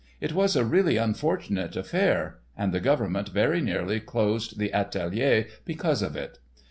[0.19, 6.01] It was a really unfortunate affair, and the government very nearly closed the atelier because
[6.01, 6.39] of it.